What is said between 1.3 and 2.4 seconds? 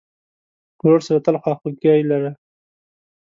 خواخوږی لرې.